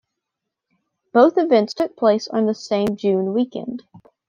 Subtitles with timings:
[1.13, 3.83] Both events took place on the same June weekend.